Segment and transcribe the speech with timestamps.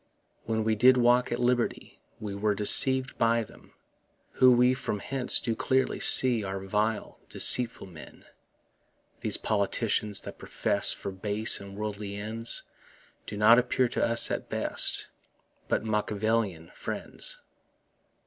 [0.45, 3.73] When we did walk at liberty We were deceiv'd by them,
[4.31, 8.25] Who we from hence do clearly see Are vile, deceitful men.
[9.19, 12.63] These politicians that profess For base and worldly ends,
[13.27, 15.07] Do not appear to us at best
[15.67, 17.37] But Machiavellian friends.